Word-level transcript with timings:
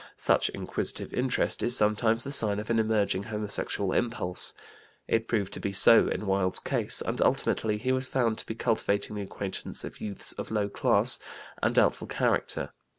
Such 0.17 0.49
inquisitive 0.49 1.13
interest 1.13 1.61
is 1.61 1.77
sometimes 1.77 2.23
the 2.23 2.31
sign 2.31 2.57
of 2.59 2.71
an 2.71 2.79
emerging 2.79 3.21
homosexual 3.25 3.91
impulse. 3.93 4.55
It 5.07 5.27
proved 5.27 5.53
to 5.53 5.59
be 5.59 5.73
so 5.73 6.07
in 6.07 6.25
Wilde's 6.25 6.57
case 6.57 7.03
and 7.05 7.21
ultimately 7.21 7.77
he 7.77 7.91
was 7.91 8.07
found 8.07 8.39
to 8.39 8.45
be 8.47 8.55
cultivating 8.55 9.15
the 9.15 9.21
acquaintance 9.21 9.83
of 9.83 10.01
youths 10.01 10.33
of 10.33 10.49
low 10.49 10.69
class 10.69 11.19
and 11.61 11.75
doubtful 11.75 12.07
character. 12.07 12.71